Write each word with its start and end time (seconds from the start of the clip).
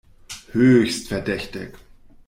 Höchst 0.53 1.09
verdächtig! 1.09 1.75